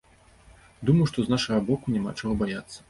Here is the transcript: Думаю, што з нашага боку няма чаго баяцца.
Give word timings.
Думаю, 0.91 1.05
што 1.11 1.19
з 1.29 1.33
нашага 1.35 1.59
боку 1.69 1.85
няма 1.99 2.19
чаго 2.21 2.33
баяцца. 2.43 2.77